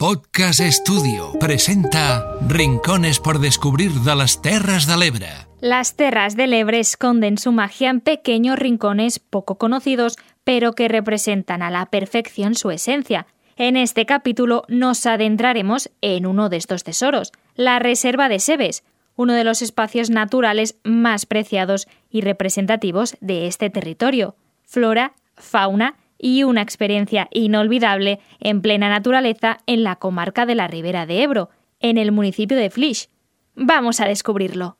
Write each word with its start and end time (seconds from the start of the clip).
Podcast 0.00 0.60
Estudio 0.60 1.32
presenta 1.38 2.24
Rincones 2.48 3.20
por 3.20 3.38
descubrir 3.38 3.90
de 3.90 4.16
las 4.16 4.40
Terras 4.40 4.86
de 4.86 4.96
l'Ebre. 4.96 5.28
Las 5.60 5.94
Terras 5.94 6.36
del 6.36 6.54
Ebre 6.54 6.80
esconden 6.80 7.36
su 7.36 7.52
magia 7.52 7.90
en 7.90 8.00
pequeños 8.00 8.58
rincones 8.58 9.18
poco 9.18 9.58
conocidos, 9.58 10.16
pero 10.42 10.72
que 10.72 10.88
representan 10.88 11.60
a 11.60 11.70
la 11.70 11.84
perfección 11.84 12.54
su 12.54 12.70
esencia. 12.70 13.26
En 13.56 13.76
este 13.76 14.06
capítulo 14.06 14.64
nos 14.68 15.04
adentraremos 15.04 15.90
en 16.00 16.24
uno 16.24 16.48
de 16.48 16.56
estos 16.56 16.82
tesoros, 16.82 17.30
la 17.54 17.78
Reserva 17.78 18.30
de 18.30 18.38
Sebes, 18.38 18.84
uno 19.16 19.34
de 19.34 19.44
los 19.44 19.60
espacios 19.60 20.08
naturales 20.08 20.76
más 20.82 21.26
preciados 21.26 21.88
y 22.08 22.22
representativos 22.22 23.18
de 23.20 23.46
este 23.46 23.68
territorio. 23.68 24.34
Flora, 24.64 25.12
fauna 25.36 25.96
y 26.20 26.44
una 26.44 26.62
experiencia 26.62 27.28
inolvidable 27.30 28.20
en 28.40 28.60
plena 28.60 28.88
naturaleza 28.88 29.58
en 29.66 29.82
la 29.82 29.96
comarca 29.96 30.46
de 30.46 30.54
la 30.54 30.68
Ribera 30.68 31.06
de 31.06 31.22
Ebro, 31.22 31.48
en 31.80 31.96
el 31.96 32.12
municipio 32.12 32.56
de 32.56 32.70
Flix. 32.70 33.08
Vamos 33.54 34.00
a 34.00 34.06
descubrirlo. 34.06 34.76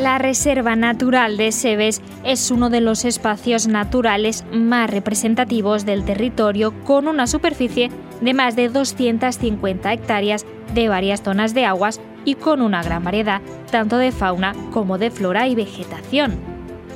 La 0.00 0.16
Reserva 0.18 0.76
Natural 0.76 1.36
de 1.36 1.50
Sebes 1.50 2.00
es 2.22 2.52
uno 2.52 2.70
de 2.70 2.80
los 2.80 3.04
espacios 3.04 3.66
naturales 3.66 4.44
más 4.52 4.88
representativos 4.88 5.84
del 5.84 6.04
territorio 6.04 6.72
con 6.84 7.08
una 7.08 7.26
superficie 7.26 7.90
de 8.20 8.32
más 8.32 8.54
de 8.54 8.68
250 8.68 9.92
hectáreas 9.92 10.46
de 10.72 10.88
varias 10.88 11.22
zonas 11.22 11.52
de 11.52 11.64
aguas 11.64 12.00
y 12.24 12.36
con 12.36 12.62
una 12.62 12.80
gran 12.84 13.02
variedad 13.02 13.42
tanto 13.72 13.98
de 13.98 14.12
fauna 14.12 14.54
como 14.70 14.98
de 14.98 15.10
flora 15.10 15.48
y 15.48 15.56
vegetación. 15.56 16.36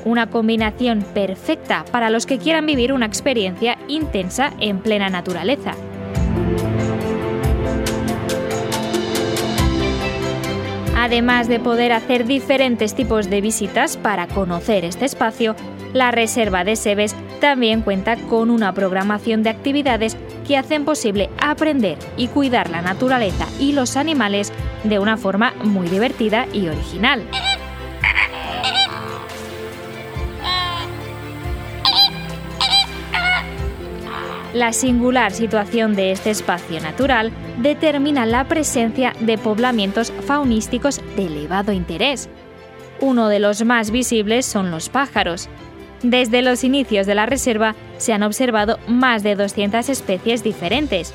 Una 0.05 0.31
combinación 0.31 1.05
perfecta 1.13 1.85
para 1.91 2.09
los 2.09 2.25
que 2.25 2.39
quieran 2.39 2.67
vivir 2.67 2.93
una 2.93 3.07
experiencia 3.07 3.79
intensa 3.89 4.53
en 4.61 4.79
plena 4.79 5.11
naturaleza. 5.11 5.75
Además 11.13 11.47
de 11.47 11.61
poder 11.61 11.93
hacer 11.93 12.25
diferentes 12.25 12.95
tipos 12.95 13.29
de 13.29 13.43
visitas 13.43 13.99
para 13.99 14.29
conocer 14.29 14.87
este 14.87 15.05
espacio, 15.05 15.55
la 15.93 16.11
Reserva 16.11 16.65
de 16.65 16.75
Sebes 16.75 17.15
también 17.39 17.83
cuenta 17.83 18.17
con 18.17 18.49
una 18.49 18.73
programación 18.73 19.43
de 19.43 19.51
actividades 19.51 20.17
que 20.49 20.57
hacen 20.57 20.87
posible 20.87 21.29
aprender 21.39 21.99
y 22.17 22.29
cuidar 22.29 22.71
la 22.71 22.81
naturaleza 22.81 23.47
y 23.61 23.75
los 23.75 23.99
animales 23.99 24.55
de 24.85 24.99
una 25.01 25.19
forma 25.19 25.53
muy 25.63 25.87
divertida 25.87 26.47
y 26.51 26.69
original. 26.69 27.23
La 34.55 34.75
singular 34.75 35.33
situación 35.33 35.95
de 35.95 36.13
este 36.13 36.31
espacio 36.31 36.79
natural 36.81 37.33
determina 37.59 38.27
la 38.27 38.45
presencia 38.45 39.15
de 39.21 39.39
poblamientos 39.39 40.13
faunísticos 40.27 41.01
de 41.17 41.27
elevado 41.27 41.73
interés. 41.73 42.29
Uno 43.01 43.29
de 43.29 43.41
los 43.41 43.65
más 43.65 43.91
visibles 43.91 44.45
son 44.45 44.71
los 44.71 44.91
pájaros. 44.91 45.49
Desde 46.03 46.43
los 46.43 46.65
inicios 46.65 47.07
de 47.07 47.15
la 47.15 47.25
reserva 47.25 47.75
se 47.97 48.13
han 48.13 48.23
observado 48.23 48.79
más 48.89 49.23
de 49.23 49.37
200 49.37 49.89
especies 49.89 50.45
diferentes. 50.45 51.15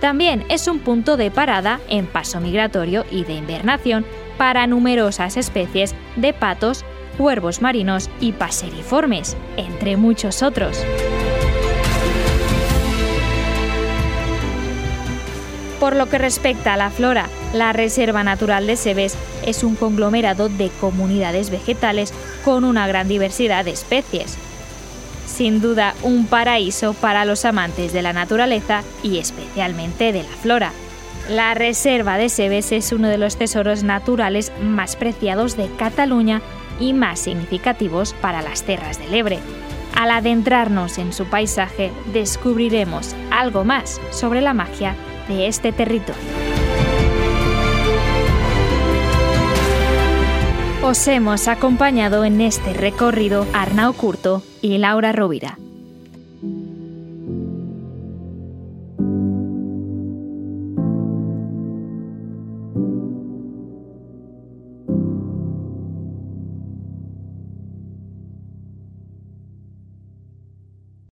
También 0.00 0.44
es 0.48 0.68
un 0.68 0.78
punto 0.78 1.16
de 1.16 1.32
parada 1.32 1.80
en 1.88 2.06
paso 2.06 2.40
migratorio 2.40 3.04
y 3.10 3.24
de 3.24 3.34
invernación 3.34 4.06
para 4.36 4.68
numerosas 4.68 5.36
especies 5.36 5.96
de 6.14 6.32
patos, 6.32 6.84
cuervos 7.16 7.60
marinos 7.60 8.08
y 8.20 8.30
paseriformes, 8.30 9.36
entre 9.56 9.96
muchos 9.96 10.44
otros. 10.44 10.84
Por 15.80 15.94
lo 15.94 16.06
que 16.08 16.18
respecta 16.18 16.74
a 16.74 16.76
la 16.76 16.90
flora, 16.90 17.28
la 17.52 17.72
Reserva 17.72 18.24
Natural 18.24 18.66
de 18.66 18.76
Sebes 18.76 19.16
es 19.46 19.62
un 19.62 19.76
conglomerado 19.76 20.48
de 20.48 20.70
comunidades 20.80 21.50
vegetales 21.50 22.12
con 22.44 22.64
una 22.64 22.88
gran 22.88 23.06
diversidad 23.06 23.64
de 23.64 23.70
especies. 23.70 24.36
Sin 25.26 25.60
duda, 25.60 25.94
un 26.02 26.26
paraíso 26.26 26.94
para 26.94 27.24
los 27.24 27.44
amantes 27.44 27.92
de 27.92 28.02
la 28.02 28.12
naturaleza 28.12 28.82
y 29.04 29.18
especialmente 29.18 30.12
de 30.12 30.24
la 30.24 30.36
flora. 30.42 30.72
La 31.28 31.54
Reserva 31.54 32.18
de 32.18 32.28
Sebes 32.28 32.72
es 32.72 32.90
uno 32.90 33.08
de 33.08 33.18
los 33.18 33.36
tesoros 33.36 33.84
naturales 33.84 34.50
más 34.60 34.96
preciados 34.96 35.56
de 35.56 35.68
Cataluña 35.76 36.42
y 36.80 36.92
más 36.92 37.20
significativos 37.20 38.14
para 38.14 38.42
las 38.42 38.64
tierras 38.64 38.98
del 38.98 39.14
Ebre. 39.14 39.38
Al 39.94 40.10
adentrarnos 40.10 40.98
en 40.98 41.12
su 41.12 41.26
paisaje, 41.26 41.92
descubriremos 42.12 43.14
algo 43.30 43.64
más 43.64 44.00
sobre 44.10 44.40
la 44.40 44.54
magia 44.54 44.96
de 45.28 45.46
este 45.46 45.72
territorio. 45.72 46.20
Os 50.82 51.06
hemos 51.06 51.48
acompañado 51.48 52.24
en 52.24 52.40
este 52.40 52.72
recorrido 52.72 53.46
Arnau 53.52 53.92
Curto 53.92 54.42
y 54.62 54.78
Laura 54.78 55.12
Rovira. 55.12 55.58